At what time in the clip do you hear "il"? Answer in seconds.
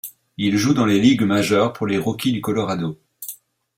0.37-0.57